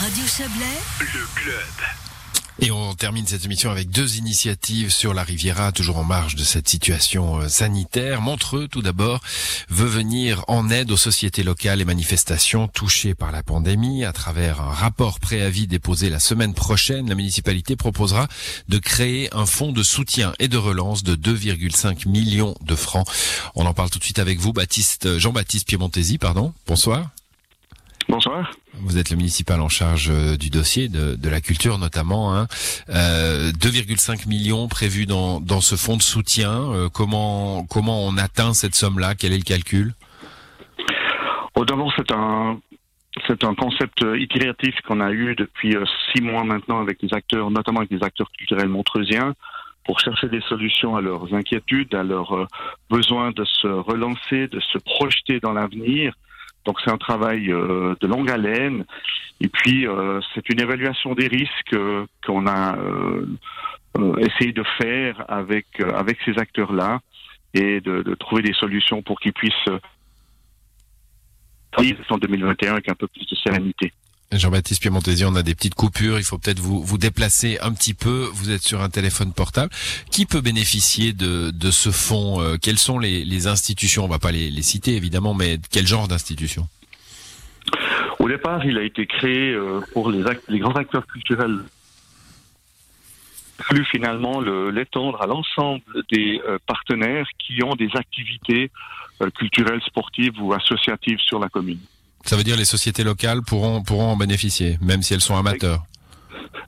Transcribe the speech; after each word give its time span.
Radio 0.00 0.24
Chablais, 0.28 0.78
Le 1.00 1.26
club. 1.34 1.64
Et 2.60 2.70
on 2.70 2.94
termine 2.94 3.26
cette 3.26 3.44
émission 3.44 3.72
avec 3.72 3.90
deux 3.90 4.16
initiatives 4.16 4.92
sur 4.92 5.12
la 5.12 5.24
Riviera, 5.24 5.72
toujours 5.72 5.98
en 5.98 6.04
marge 6.04 6.36
de 6.36 6.44
cette 6.44 6.68
situation 6.68 7.40
euh, 7.40 7.48
sanitaire. 7.48 8.20
Montreux, 8.20 8.68
tout 8.68 8.80
d'abord, 8.80 9.20
veut 9.68 9.88
venir 9.88 10.44
en 10.46 10.70
aide 10.70 10.92
aux 10.92 10.96
sociétés 10.96 11.42
locales 11.42 11.80
et 11.80 11.84
manifestations 11.84 12.68
touchées 12.68 13.16
par 13.16 13.32
la 13.32 13.42
pandémie. 13.42 14.04
À 14.04 14.12
travers 14.12 14.60
un 14.60 14.72
rapport 14.72 15.18
préavis 15.18 15.66
déposé 15.66 16.10
la 16.10 16.20
semaine 16.20 16.54
prochaine, 16.54 17.08
la 17.08 17.16
municipalité 17.16 17.74
proposera 17.74 18.28
de 18.68 18.78
créer 18.78 19.34
un 19.34 19.46
fonds 19.46 19.72
de 19.72 19.82
soutien 19.82 20.32
et 20.38 20.46
de 20.46 20.58
relance 20.58 21.02
de 21.02 21.16
2,5 21.16 22.08
millions 22.08 22.54
de 22.60 22.76
francs. 22.76 23.08
On 23.56 23.66
en 23.66 23.74
parle 23.74 23.90
tout 23.90 23.98
de 23.98 24.04
suite 24.04 24.20
avec 24.20 24.38
vous, 24.38 24.52
Baptiste, 24.52 25.18
Jean-Baptiste 25.18 25.66
Piemontesi, 25.66 26.18
pardon. 26.18 26.54
Bonsoir. 26.68 27.10
Bonsoir. 28.08 28.50
Vous 28.72 28.96
êtes 28.96 29.10
le 29.10 29.16
municipal 29.16 29.60
en 29.60 29.68
charge 29.68 30.08
euh, 30.10 30.38
du 30.38 30.48
dossier 30.48 30.88
de, 30.88 31.14
de 31.14 31.28
la 31.28 31.42
culture 31.42 31.76
notamment. 31.76 32.34
Hein. 32.34 32.46
Euh, 32.88 33.52
2,5 33.52 34.26
millions 34.26 34.66
prévus 34.66 35.04
dans, 35.04 35.40
dans 35.40 35.60
ce 35.60 35.76
fonds 35.76 35.98
de 35.98 36.02
soutien. 36.02 36.72
Euh, 36.72 36.88
comment 36.88 37.66
comment 37.66 38.06
on 38.06 38.16
atteint 38.16 38.54
cette 38.54 38.74
somme-là? 38.74 39.14
Quel 39.14 39.34
est 39.34 39.36
le 39.36 39.42
calcul? 39.42 39.92
Au 41.54 41.66
d'abord, 41.66 41.92
c'est 41.96 42.10
un 42.10 42.58
c'est 43.26 43.44
un 43.44 43.54
concept 43.54 44.02
euh, 44.02 44.18
itératif 44.18 44.74
qu'on 44.86 45.00
a 45.00 45.10
eu 45.10 45.34
depuis 45.34 45.76
euh, 45.76 45.84
six 46.10 46.22
mois 46.22 46.44
maintenant 46.44 46.80
avec 46.80 47.02
les 47.02 47.12
acteurs, 47.12 47.50
notamment 47.50 47.80
avec 47.80 47.90
les 47.90 48.02
acteurs 48.02 48.30
culturels 48.30 48.68
montreusiens, 48.68 49.34
pour 49.84 50.00
chercher 50.00 50.28
des 50.28 50.40
solutions 50.48 50.96
à 50.96 51.02
leurs 51.02 51.34
inquiétudes, 51.34 51.94
à 51.94 52.04
leurs 52.04 52.46
besoins 52.88 53.32
de 53.32 53.44
se 53.44 53.66
relancer, 53.66 54.46
de 54.48 54.60
se 54.60 54.78
projeter 54.78 55.40
dans 55.40 55.52
l'avenir. 55.52 56.14
Donc 56.68 56.78
c'est 56.84 56.90
un 56.90 56.98
travail 56.98 57.50
euh, 57.50 57.94
de 57.98 58.06
longue 58.06 58.30
haleine. 58.30 58.84
Et 59.40 59.48
puis 59.48 59.86
euh, 59.86 60.20
c'est 60.34 60.46
une 60.50 60.60
évaluation 60.60 61.14
des 61.14 61.26
risques 61.26 61.72
euh, 61.72 62.04
qu'on 62.26 62.46
a 62.46 62.76
essayé 64.18 64.52
de 64.52 64.62
faire 64.76 65.24
avec 65.28 65.66
avec 65.80 66.18
ces 66.26 66.38
acteurs-là 66.38 67.00
et 67.54 67.80
de, 67.80 68.02
de 68.02 68.14
trouver 68.14 68.42
des 68.42 68.52
solutions 68.52 69.00
pour 69.00 69.18
qu'ils 69.18 69.32
puissent 69.32 69.70
travailler 71.70 71.96
en 72.10 72.18
2021 72.18 72.72
avec 72.72 72.90
un 72.90 72.94
peu 72.94 73.06
plus 73.06 73.26
de 73.26 73.34
sérénité. 73.36 73.92
Jean-Baptiste 74.30 74.82
Piemontesi, 74.82 75.24
on 75.24 75.34
a 75.36 75.42
des 75.42 75.54
petites 75.54 75.74
coupures. 75.74 76.18
Il 76.18 76.24
faut 76.24 76.36
peut-être 76.36 76.58
vous 76.60 76.82
vous 76.82 76.98
déplacer 76.98 77.58
un 77.62 77.72
petit 77.72 77.94
peu. 77.94 78.28
Vous 78.34 78.50
êtes 78.50 78.62
sur 78.62 78.82
un 78.82 78.90
téléphone 78.90 79.32
portable. 79.32 79.72
Qui 80.10 80.26
peut 80.26 80.42
bénéficier 80.42 81.12
de, 81.14 81.70
ce 81.70 81.90
fonds 81.90 82.40
Euh, 82.42 82.56
Quelles 82.60 82.78
sont 82.78 82.98
les, 82.98 83.46
institutions? 83.46 84.04
On 84.04 84.08
va 84.08 84.18
pas 84.18 84.30
les, 84.32 84.50
les 84.50 84.62
citer 84.62 84.96
évidemment, 84.96 85.32
mais 85.32 85.58
quel 85.70 85.86
genre 85.86 86.08
d'institutions 86.08 86.68
Au 88.18 88.28
départ, 88.28 88.64
il 88.66 88.76
a 88.76 88.82
été 88.82 89.06
créé 89.06 89.52
euh, 89.52 89.80
pour 89.94 90.10
les, 90.10 90.22
grands 90.58 90.74
acteurs 90.76 91.06
culturels. 91.06 91.60
Fallu 93.62 93.84
finalement 93.86 94.40
le- 94.40 94.70
l'étendre 94.70 95.22
à 95.22 95.26
l'ensemble 95.26 95.82
des 96.12 96.40
euh, 96.46 96.58
partenaires 96.66 97.26
qui 97.38 97.62
ont 97.64 97.74
des 97.76 97.90
activités 97.94 98.70
culturelles, 99.36 99.80
sportives 99.84 100.40
ou 100.40 100.52
associatives 100.52 101.18
sur 101.18 101.40
la 101.40 101.48
commune. 101.48 101.80
Ça 102.28 102.36
veut 102.36 102.44
dire 102.44 102.56
les 102.56 102.64
sociétés 102.66 103.04
locales 103.04 103.40
pourront 103.42 103.82
pourront 103.82 104.10
en 104.12 104.16
bénéficier, 104.16 104.78
même 104.82 105.02
si 105.02 105.14
elles 105.14 105.20
sont 105.22 105.36
amateurs. 105.36 105.84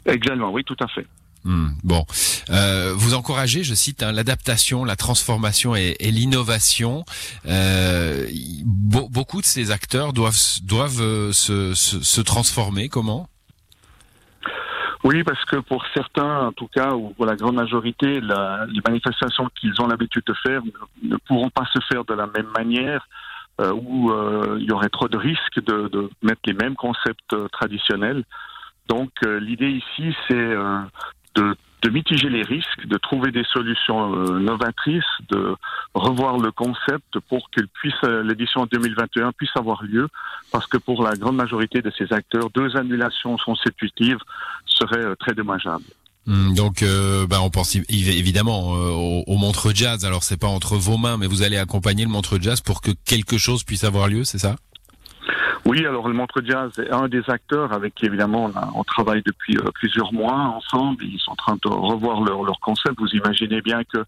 Exactement, 0.06 0.50
oui, 0.50 0.64
tout 0.64 0.76
à 0.80 0.88
fait. 0.88 1.06
Hmm, 1.44 1.68
bon, 1.84 2.04
Euh, 2.50 2.92
vous 2.94 3.14
encouragez, 3.14 3.62
je 3.64 3.74
cite, 3.74 4.02
hein, 4.02 4.12
l'adaptation, 4.12 4.84
la 4.84 4.96
transformation 4.96 5.74
et, 5.74 5.96
et 5.98 6.10
l'innovation. 6.10 7.04
Euh, 7.46 8.26
be- 8.64 9.10
beaucoup 9.10 9.40
de 9.40 9.46
ces 9.46 9.70
acteurs 9.70 10.12
doivent 10.12 10.38
doivent 10.64 11.00
euh, 11.00 11.32
se, 11.32 11.72
se, 11.74 12.02
se 12.02 12.20
transformer. 12.20 12.88
Comment? 12.90 13.28
Oui, 15.02 15.22
parce 15.24 15.42
que 15.46 15.56
pour 15.56 15.82
certains, 15.94 16.48
en 16.48 16.52
tout 16.52 16.68
cas, 16.68 16.92
ou 16.92 17.10
pour 17.16 17.24
la 17.24 17.36
grande 17.36 17.54
majorité, 17.54 18.20
la- 18.20 18.66
les 18.70 18.80
manifestations 18.86 19.48
qu'ils 19.58 19.80
ont 19.80 19.86
l'habitude 19.86 20.24
de 20.26 20.34
faire 20.42 20.60
ne, 20.62 21.08
ne 21.12 21.16
pourront 21.26 21.48
pas 21.50 21.64
se 21.72 21.78
faire 21.90 22.04
de 22.04 22.12
la 22.12 22.26
même 22.26 22.48
manière, 22.54 23.06
où 23.72 24.10
euh, 24.10 24.56
il 24.60 24.66
y 24.66 24.72
aurait 24.72 24.88
trop 24.88 25.08
de 25.08 25.16
risques 25.18 25.60
de, 25.64 25.88
de 25.88 26.10
mettre 26.22 26.40
les 26.46 26.54
mêmes 26.54 26.76
concepts 26.76 27.32
euh, 27.32 27.48
traditionnels. 27.48 28.24
Donc, 28.88 29.10
euh, 29.24 29.38
l'idée 29.38 29.70
ici, 29.70 30.14
c'est 30.26 30.34
euh, 30.34 30.80
de, 31.34 31.54
de 31.82 31.90
mitiger 31.90 32.28
les 32.28 32.42
risques, 32.42 32.86
de 32.86 32.96
trouver 32.98 33.30
des 33.30 33.44
solutions 33.44 34.14
euh, 34.14 34.38
novatrices, 34.38 35.04
de 35.30 35.54
revoir 35.94 36.38
le 36.38 36.50
concept 36.50 37.18
pour 37.28 37.50
que 37.50 37.62
puisse 37.80 37.94
euh, 38.04 38.22
l'édition 38.22 38.66
2021 38.66 39.32
puisse 39.32 39.56
avoir 39.56 39.82
lieu, 39.82 40.08
parce 40.52 40.66
que 40.66 40.76
pour 40.76 41.02
la 41.02 41.14
grande 41.14 41.36
majorité 41.36 41.80
de 41.82 41.90
ces 41.90 42.12
acteurs, 42.12 42.50
deux 42.50 42.76
annulations 42.76 43.36
consécutives 43.36 44.18
serait 44.66 45.04
euh, 45.04 45.14
très 45.14 45.34
dommageable. 45.34 45.84
Hmm, 46.26 46.54
Donc, 46.54 46.82
euh, 46.82 47.26
bah, 47.26 47.40
on 47.42 47.50
pense 47.50 47.74
évi- 47.74 48.10
évidemment 48.10 48.76
euh, 48.76 49.22
au, 49.26 49.36
Montreux 49.36 49.72
Jazz. 49.74 50.04
Alors, 50.04 50.22
c'est 50.22 50.36
pas 50.36 50.46
entre 50.46 50.76
vos 50.76 50.98
mains, 50.98 51.16
mais 51.16 51.26
vous 51.26 51.42
allez 51.42 51.56
accompagner 51.56 52.04
le 52.04 52.10
Montreux 52.10 52.38
Jazz 52.40 52.60
pour 52.60 52.82
que 52.82 52.90
quelque 53.04 53.38
chose 53.38 53.64
puisse 53.64 53.84
avoir 53.84 54.06
lieu, 54.08 54.24
c'est 54.24 54.38
ça? 54.38 54.56
Oui, 55.66 55.84
alors 55.86 56.08
le 56.08 56.14
Montre 56.14 56.42
Jazz 56.44 56.72
est 56.78 56.90
un 56.90 57.08
des 57.08 57.28
acteurs 57.28 57.72
avec 57.72 57.94
qui 57.94 58.06
évidemment 58.06 58.46
on, 58.46 58.58
a- 58.58 58.70
on 58.74 58.82
travaille 58.82 59.22
depuis 59.24 59.56
euh, 59.58 59.70
plusieurs 59.74 60.12
mois 60.12 60.32
ensemble. 60.34 61.04
Ils 61.04 61.18
sont 61.20 61.32
en 61.32 61.36
train 61.36 61.56
de 61.62 61.68
revoir 61.68 62.22
leur, 62.22 62.42
leur 62.42 62.58
concept. 62.60 62.98
Vous 62.98 63.10
imaginez 63.14 63.60
bien 63.60 63.84
que 63.84 63.98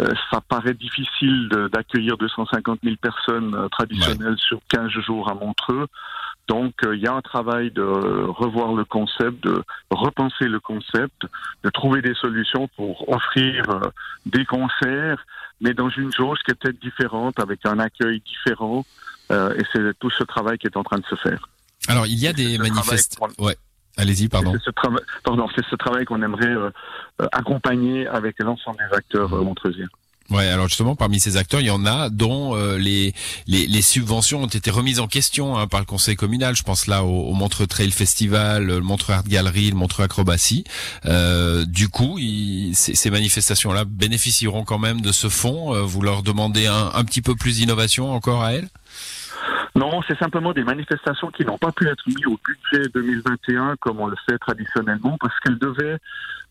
euh, 0.00 0.12
ça 0.30 0.40
paraît 0.40 0.74
difficile 0.74 1.48
d'accueillir 1.72 2.16
250 2.16 2.80
000 2.82 2.96
personnes 3.00 3.54
euh, 3.54 3.68
traditionnelles 3.68 4.38
sur 4.38 4.60
15 4.68 4.90
jours 4.90 5.28
à 5.30 5.34
Montreux. 5.34 5.86
Donc 6.48 6.72
euh, 6.84 6.96
il 6.96 7.02
y 7.02 7.06
a 7.06 7.14
un 7.14 7.20
travail 7.20 7.70
de 7.70 7.82
revoir 7.82 8.72
le 8.72 8.84
concept, 8.84 9.44
de 9.44 9.62
repenser 9.90 10.46
le 10.48 10.58
concept, 10.60 11.26
de 11.62 11.70
trouver 11.70 12.00
des 12.02 12.14
solutions 12.14 12.68
pour 12.76 13.08
offrir 13.08 13.64
des 14.26 14.44
concerts, 14.46 15.24
mais 15.60 15.74
dans 15.74 15.88
une 15.90 16.12
jauge 16.12 16.38
qui 16.44 16.50
est 16.52 16.54
peut-être 16.54 16.80
différente, 16.80 17.38
avec 17.40 17.60
un 17.66 17.78
accueil 17.78 18.20
différent. 18.20 18.84
Euh, 19.32 19.54
et 19.56 19.62
c'est 19.72 19.98
tout 20.00 20.10
ce 20.10 20.24
travail 20.24 20.58
qui 20.58 20.66
est 20.66 20.76
en 20.76 20.82
train 20.82 20.98
de 20.98 21.04
se 21.06 21.14
faire. 21.16 21.48
Alors, 21.88 22.06
il 22.06 22.18
y 22.18 22.26
a 22.26 22.32
des 22.32 22.58
manifestations. 22.58 23.26
qu'on- 23.38 23.44
Ouais. 23.46 23.56
Allez-y, 23.96 24.28
pardon. 24.28 24.52
C'est 24.52 24.64
ce, 24.64 24.70
c'est 25.54 25.64
ce 25.70 25.76
travail 25.76 26.04
qu'on 26.04 26.22
aimerait 26.22 26.46
euh, 26.48 26.70
euh, 27.20 27.26
accompagner 27.32 28.06
avec 28.06 28.38
l'ensemble 28.40 28.78
des 28.78 28.96
acteurs 28.96 29.32
euh, 29.34 29.42
montreusiens. 29.42 29.88
Ouais, 30.30 30.46
alors 30.46 30.68
justement, 30.68 30.94
parmi 30.94 31.18
ces 31.18 31.36
acteurs, 31.36 31.60
il 31.60 31.66
y 31.66 31.70
en 31.70 31.84
a 31.86 32.08
dont 32.08 32.54
euh, 32.54 32.78
les, 32.78 33.12
les 33.48 33.82
subventions 33.82 34.42
ont 34.44 34.46
été 34.46 34.70
remises 34.70 35.00
en 35.00 35.08
question 35.08 35.58
hein, 35.58 35.66
par 35.66 35.80
le 35.80 35.86
conseil 35.86 36.14
communal. 36.14 36.54
Je 36.54 36.62
pense 36.62 36.86
là 36.86 37.02
au, 37.02 37.24
au 37.30 37.32
Montreux 37.34 37.66
Trail 37.66 37.90
Festival, 37.90 38.64
le 38.64 38.80
Montreux 38.80 39.14
Art 39.14 39.24
Gallery, 39.24 39.70
le 39.70 39.76
Montreux 39.76 40.04
Acrobatie. 40.04 40.64
Euh, 41.06 41.64
du 41.66 41.88
coup, 41.88 42.18
ces 42.72 43.10
manifestations-là 43.10 43.84
bénéficieront 43.84 44.64
quand 44.64 44.78
même 44.78 45.00
de 45.00 45.10
ce 45.10 45.28
fonds. 45.28 45.74
Euh, 45.74 45.82
vous 45.82 46.00
leur 46.00 46.22
demandez 46.22 46.66
un, 46.66 46.92
un 46.94 47.04
petit 47.04 47.22
peu 47.22 47.34
plus 47.34 47.56
d'innovation 47.56 48.12
encore 48.12 48.42
à 48.44 48.52
elles? 48.52 48.68
Non, 49.80 50.02
c'est 50.06 50.18
simplement 50.18 50.52
des 50.52 50.62
manifestations 50.62 51.30
qui 51.30 51.42
n'ont 51.42 51.56
pas 51.56 51.72
pu 51.72 51.88
être 51.88 52.06
mises 52.06 52.26
au 52.26 52.38
budget 52.44 52.86
2021 52.92 53.76
comme 53.80 53.98
on 53.98 54.08
le 54.08 54.16
fait 54.28 54.36
traditionnellement 54.36 55.16
parce 55.18 55.32
qu'elles 55.40 55.58
devaient 55.58 55.96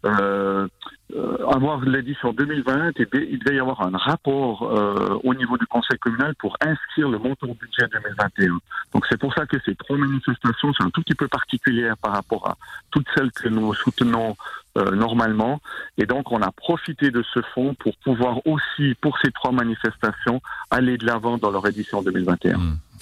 euh, 0.03 0.67
euh, 1.13 1.37
avoir 1.47 1.81
l'édition 1.81 2.33
2020 2.33 2.99
et 2.99 3.07
il 3.29 3.37
devait 3.37 3.57
y 3.57 3.59
avoir 3.59 3.81
un 3.81 3.95
rapport 3.95 4.63
euh, 4.63 5.19
au 5.23 5.35
niveau 5.35 5.59
du 5.59 5.67
conseil 5.67 5.99
communal 5.99 6.33
pour 6.39 6.57
inscrire 6.61 7.07
le 7.07 7.19
montant 7.19 7.45
au 7.45 7.53
budget 7.53 7.85
2021. 7.91 8.57
Donc 8.93 9.05
c'est 9.07 9.19
pour 9.19 9.31
ça 9.35 9.45
que 9.45 9.57
ces 9.63 9.75
trois 9.75 9.97
manifestations 9.97 10.73
sont 10.73 10.85
un 10.85 10.89
tout 10.89 11.03
petit 11.03 11.13
peu 11.13 11.27
particulières 11.27 11.97
par 11.97 12.13
rapport 12.13 12.49
à 12.49 12.57
toutes 12.89 13.07
celles 13.15 13.31
que 13.31 13.47
nous 13.47 13.75
soutenons 13.75 14.35
normalement. 14.75 15.59
Et 15.99 16.07
donc 16.07 16.31
on 16.31 16.41
a 16.41 16.51
profité 16.51 17.11
de 17.11 17.23
ce 17.31 17.41
fonds 17.53 17.75
pour 17.75 17.95
pouvoir 17.97 18.39
aussi, 18.47 18.95
pour 19.01 19.19
ces 19.19 19.31
trois 19.31 19.51
manifestations, 19.51 20.41
aller 20.71 20.97
de 20.97 21.05
l'avant 21.05 21.37
dans 21.37 21.51
leur 21.51 21.67
édition 21.67 22.01
2021. 22.01 22.57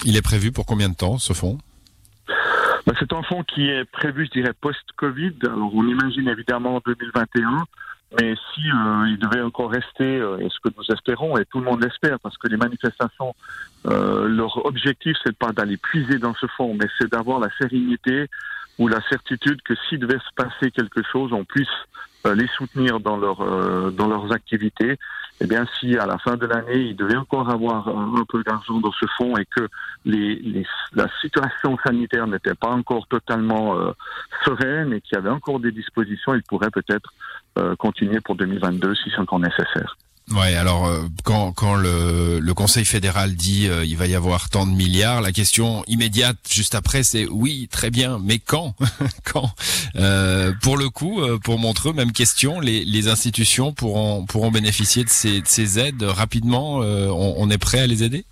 Il 0.05 0.15
est 0.15 0.21
prévu 0.21 0.51
pour 0.51 0.65
combien 0.65 0.89
de 0.89 0.95
temps 0.95 1.17
ce 1.17 1.33
fonds? 1.33 1.57
Ben, 2.85 2.93
c'est 2.99 3.11
un 3.11 3.23
fonds 3.23 3.43
qui 3.43 3.67
est 3.67 3.83
prévu, 3.85 4.27
je 4.27 4.39
dirais, 4.39 4.53
post-Covid. 4.53 5.33
On 5.45 5.85
imagine 5.87 6.29
évidemment 6.29 6.81
2021, 6.85 7.65
mais 8.17 8.35
si 8.35 8.61
euh, 8.61 9.07
il 9.09 9.17
devait 9.19 9.41
encore 9.41 9.71
rester, 9.71 10.05
euh, 10.05 10.39
et 10.39 10.47
ce 10.49 10.59
que 10.63 10.73
nous 10.77 10.85
espérons, 10.93 11.37
et 11.37 11.45
tout 11.45 11.59
le 11.59 11.65
monde 11.65 11.83
l'espère, 11.83 12.19
parce 12.21 12.37
que 12.37 12.47
les 12.47 12.55
manifestations, 12.55 13.35
euh, 13.87 14.29
leur 14.29 14.65
objectif, 14.65 15.17
c'est 15.25 15.37
pas 15.37 15.51
d'aller 15.51 15.75
puiser 15.75 16.17
dans 16.17 16.33
ce 16.35 16.45
fonds, 16.55 16.77
mais 16.79 16.87
c'est 16.97 17.11
d'avoir 17.11 17.39
la 17.39 17.49
sérénité 17.59 18.27
ou 18.79 18.87
la 18.87 19.01
certitude 19.09 19.61
que 19.63 19.73
s'il 19.89 19.99
devait 19.99 20.19
se 20.19 20.33
passer 20.35 20.71
quelque 20.71 21.01
chose, 21.11 21.33
on 21.33 21.43
puisse 21.43 21.67
euh, 22.25 22.35
les 22.35 22.47
soutenir 22.57 23.01
dans, 23.01 23.17
leur, 23.17 23.91
dans 23.91 24.07
leurs 24.07 24.31
activités. 24.31 24.97
Eh 25.39 25.45
bien, 25.45 25.65
si 25.79 25.95
à 25.97 26.05
la 26.05 26.17
fin 26.17 26.35
de 26.35 26.47
l'année, 26.47 26.77
il 26.89 26.95
devait 26.95 27.15
encore 27.15 27.49
avoir 27.49 27.87
un, 27.87 28.25
peu 28.27 28.43
d'argent 28.43 28.79
dans 28.79 28.91
ce 28.91 29.05
fonds 29.17 29.37
et 29.37 29.45
que 29.45 29.67
les, 30.03 30.35
les, 30.35 30.65
la 30.93 31.07
situation 31.21 31.77
sanitaire 31.85 32.25
n'était 32.25 32.55
pas 32.55 32.69
encore 32.69 33.07
totalement 33.07 33.77
euh, 33.77 33.91
sereine 34.43 34.93
et 34.93 35.01
qu'il 35.01 35.15
y 35.15 35.17
avait 35.19 35.29
encore 35.29 35.59
des 35.59 35.71
dispositions, 35.71 36.33
il 36.33 36.41
pourrait 36.43 36.71
peut-être 36.71 37.13
euh, 37.59 37.75
continuer 37.75 38.19
pour 38.19 38.35
2022 38.35 38.95
si 38.95 39.11
c'est 39.11 39.19
encore 39.19 39.39
nécessaire. 39.39 39.95
Ouais, 40.31 40.55
alors 40.55 40.87
euh, 40.87 41.07
quand, 41.23 41.53
quand 41.53 41.75
le, 41.75 42.41
Conseil 42.53 42.85
fédéral 42.85 43.35
dit 43.35 43.67
euh, 43.67 43.85
il 43.85 43.95
va 43.97 44.07
y 44.07 44.15
avoir 44.15 44.49
tant 44.49 44.65
de 44.65 44.71
milliards, 44.71 45.21
la 45.21 45.31
question 45.31 45.83
immédiate 45.87 46.37
juste 46.49 46.73
après 46.75 47.03
c'est 47.03 47.27
oui 47.27 47.69
très 47.71 47.91
bien, 47.91 48.19
mais 48.21 48.39
quand? 48.39 48.73
Quand 49.23 49.51
euh, 49.95 50.51
Pour 50.61 50.75
le 50.75 50.89
coup, 50.89 51.21
pour 51.43 51.59
Montreux, 51.59 51.93
même 51.93 52.11
question, 52.11 52.59
les, 52.59 52.83
les 52.83 53.07
institutions 53.07 53.73
pourront 53.73 54.25
pourront 54.25 54.51
bénéficier 54.51 55.03
de 55.03 55.09
ces, 55.09 55.41
de 55.41 55.47
ces 55.47 55.79
aides 55.79 56.03
rapidement. 56.03 56.77
On, 56.77 57.49
est 57.49 57.57
prêt 57.57 57.79
à 57.79 57.87
les 57.87 58.03
aider? 58.03 58.25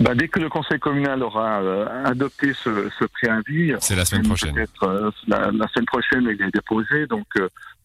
Bah, 0.00 0.14
dès 0.14 0.28
que 0.28 0.40
le 0.40 0.48
Conseil 0.48 0.78
communal 0.78 1.22
aura 1.22 1.60
adopté 2.04 2.52
ce, 2.52 2.88
ce 2.98 3.04
préavis, 3.04 3.74
c'est 3.80 3.96
la 3.96 4.04
semaine 4.04 4.26
prochaine. 4.26 4.54
La, 5.28 5.50
la, 5.50 5.68
semaine 5.68 5.86
prochaine, 5.86 6.22
il 6.22 6.42
est 6.42 6.54
déposé, 6.54 7.06
donc 7.06 7.26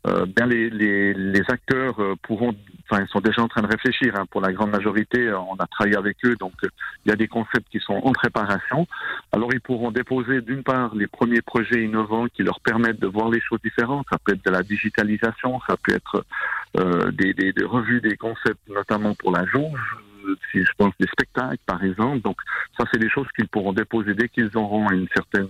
euh, 0.07 0.25
bien 0.25 0.47
les, 0.47 0.69
les, 0.71 1.13
les, 1.13 1.41
acteurs 1.49 1.93
euh, 2.01 2.15
pourront, 2.23 2.55
enfin, 2.89 3.03
ils 3.03 3.07
sont 3.09 3.19
déjà 3.19 3.43
en 3.43 3.47
train 3.47 3.61
de 3.61 3.67
réfléchir. 3.67 4.15
Hein, 4.15 4.25
pour 4.31 4.41
la 4.41 4.51
grande 4.51 4.71
majorité, 4.71 5.27
euh, 5.27 5.37
on 5.37 5.55
a 5.57 5.67
travaillé 5.67 5.95
avec 5.95 6.17
eux, 6.25 6.35
donc 6.37 6.53
il 6.63 7.09
y 7.09 7.11
a 7.11 7.15
des 7.15 7.27
concepts 7.27 7.69
qui 7.71 7.79
sont 7.79 8.01
en 8.03 8.11
préparation. 8.11 8.87
Alors, 9.31 9.53
ils 9.53 9.61
pourront 9.61 9.91
déposer 9.91 10.41
d'une 10.41 10.63
part 10.63 10.95
les 10.95 11.05
premiers 11.05 11.41
projets 11.41 11.83
innovants 11.83 12.25
qui 12.33 12.41
leur 12.41 12.59
permettent 12.61 12.99
de 12.99 13.07
voir 13.07 13.29
les 13.29 13.41
choses 13.41 13.61
différentes. 13.63 14.07
Ça 14.11 14.17
peut 14.17 14.33
être 14.33 14.43
de 14.43 14.51
la 14.51 14.63
digitalisation, 14.63 15.61
ça 15.67 15.77
peut 15.77 15.93
être 15.93 16.25
euh, 16.79 17.11
des, 17.11 17.33
des, 17.35 17.53
des 17.53 17.63
revues 17.63 18.01
des 18.01 18.17
concepts, 18.17 18.67
notamment 18.69 19.13
pour 19.13 19.31
la 19.31 19.45
jauge 19.45 19.97
si 20.51 20.63
je 20.63 20.71
pense 20.77 20.93
des 20.99 21.07
spectacles 21.07 21.57
par 21.65 21.83
exemple. 21.83 22.21
Donc 22.21 22.37
ça 22.77 22.85
c'est 22.91 22.99
des 22.99 23.09
choses 23.09 23.27
qu'ils 23.35 23.47
pourront 23.47 23.73
déposer 23.73 24.13
dès 24.13 24.29
qu'ils 24.29 24.55
auront 24.55 24.89
une 24.91 25.07
certaine 25.13 25.49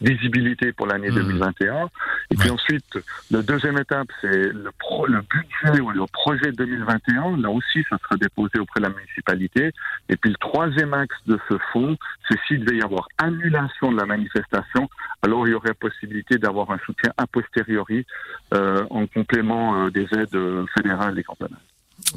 visibilité 0.00 0.72
pour 0.72 0.86
l'année 0.86 1.10
2021. 1.10 1.84
Mmh. 1.84 1.88
Et 2.30 2.36
puis 2.36 2.50
ensuite, 2.50 2.98
la 3.30 3.42
deuxième 3.42 3.78
étape 3.78 4.08
c'est 4.20 4.52
le, 4.52 4.70
le 5.08 5.20
budget 5.22 5.80
ou 5.80 5.90
le 5.90 6.06
projet 6.12 6.52
2021. 6.52 7.38
Là 7.38 7.50
aussi 7.50 7.84
ça 7.88 7.98
sera 8.02 8.16
déposé 8.16 8.58
auprès 8.58 8.80
de 8.80 8.86
la 8.86 8.92
municipalité. 8.94 9.70
Et 10.08 10.16
puis 10.16 10.30
le 10.30 10.36
troisième 10.36 10.94
axe 10.94 11.16
de 11.26 11.38
ce 11.48 11.58
fonds, 11.72 11.96
c'est 12.28 12.38
s'il 12.46 12.64
devait 12.64 12.78
y 12.78 12.82
avoir 12.82 13.08
annulation 13.18 13.92
de 13.92 13.96
la 13.96 14.06
manifestation, 14.06 14.88
alors 15.22 15.46
il 15.46 15.52
y 15.52 15.54
aurait 15.54 15.74
possibilité 15.74 16.38
d'avoir 16.38 16.70
un 16.70 16.78
soutien 16.78 17.12
a 17.16 17.26
posteriori 17.26 18.06
euh, 18.52 18.84
en 18.90 19.06
complément 19.06 19.84
euh, 19.84 19.90
des 19.90 20.06
aides 20.12 20.66
fédérales 20.76 21.18
et 21.18 21.24
cantonales. 21.24 21.58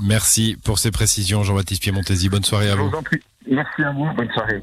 Merci 0.02 0.58
pour 0.64 0.80
ces 0.80 0.92
précisions, 0.92 1.44
Jean-Baptiste 1.44 1.84
Piemontesi. 1.84 2.30
Bonne 2.30 2.44
soirée 2.44 2.70
à 2.70 2.76
vous. 2.76 2.92
Merci 3.50 3.84
à 3.84 3.92
vous. 3.92 4.06
Bonne 4.16 4.32
soirée. 4.32 4.62